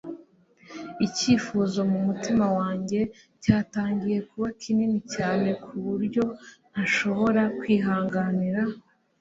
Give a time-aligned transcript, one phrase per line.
[1.05, 2.99] icyifuzo mu mutima wanjye
[3.43, 6.23] cyatangiye kuba kinini cyane ku buryo
[6.71, 8.61] ntashobora kwihanganira